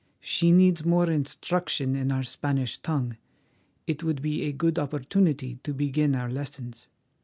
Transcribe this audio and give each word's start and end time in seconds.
She 0.19 0.51
needs 0.51 0.83
more 0.83 1.11
instruction 1.11 1.95
in 1.95 2.11
our 2.11 2.23
Spanish 2.23 2.79
tongue; 2.79 3.17
it 3.85 4.03
would 4.03 4.19
be 4.19 4.41
a 4.45 4.51
good 4.51 4.79
opportunity 4.79 5.59
to 5.61 5.75
begin 5.75 6.15
our 6.15 6.31
lessons." 6.31 6.87